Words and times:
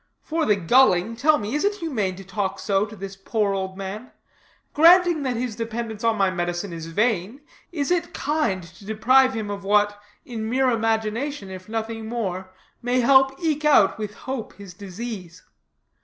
For 0.23 0.47
the 0.47 0.55
gulling, 0.55 1.15
tell 1.15 1.37
me, 1.37 1.53
is 1.53 1.63
it 1.63 1.75
humane 1.75 2.15
to 2.15 2.23
talk 2.23 2.57
so 2.57 2.87
to 2.87 2.95
this 2.95 3.15
poor 3.15 3.53
old 3.53 3.77
man? 3.77 4.11
Granting 4.73 5.21
that 5.21 5.35
his 5.37 5.55
dependence 5.55 6.03
on 6.03 6.17
my 6.17 6.31
medicine 6.31 6.73
is 6.73 6.87
vain, 6.87 7.41
is 7.71 7.91
it 7.91 8.11
kind 8.11 8.63
to 8.63 8.83
deprive 8.83 9.35
him 9.35 9.51
of 9.51 9.63
what, 9.63 10.01
in 10.25 10.49
mere 10.49 10.71
imagination, 10.71 11.51
if 11.51 11.69
nothing 11.69 12.07
more, 12.09 12.49
may 12.81 13.01
help 13.01 13.39
eke 13.43 13.63
out, 13.63 13.99
with 13.99 14.15
hope, 14.15 14.53
his 14.53 14.73
disease? 14.73 15.43